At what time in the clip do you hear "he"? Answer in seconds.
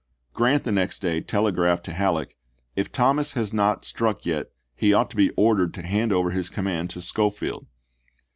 4.75-4.93